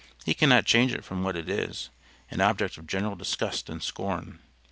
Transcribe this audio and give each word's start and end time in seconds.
He 0.25 0.33
cannot 0.33 0.65
change 0.65 0.93
it 0.95 1.03
from 1.05 1.21
what 1.21 1.35
it 1.35 1.47
is 1.47 1.91
an 2.31 2.41
object 2.41 2.75
of 2.79 2.87
general 2.87 3.13
disgust 3.15 3.69
and 3.69 3.83
scorn. 3.83 4.39